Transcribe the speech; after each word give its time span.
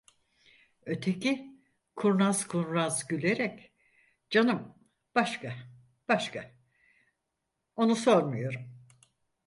Öteki, 0.85 1.59
kurnaz 1.95 2.47
kurnaz 2.47 3.07
gülerek: 3.07 3.71
"Canım 4.29 4.73
başka, 5.15 5.53
başka… 6.09 6.51
Onu 7.75 7.95
sormuyorum." 7.95 8.61